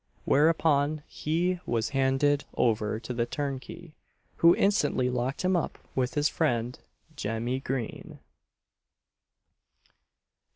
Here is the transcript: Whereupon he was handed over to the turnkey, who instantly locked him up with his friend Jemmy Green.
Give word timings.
Whereupon 0.25 1.03
he 1.05 1.59
was 1.67 1.89
handed 1.89 2.45
over 2.55 2.99
to 2.99 3.13
the 3.13 3.27
turnkey, 3.27 3.93
who 4.37 4.55
instantly 4.55 5.11
locked 5.11 5.43
him 5.45 5.55
up 5.55 5.77
with 5.93 6.15
his 6.15 6.27
friend 6.27 6.79
Jemmy 7.15 7.59
Green. 7.59 8.17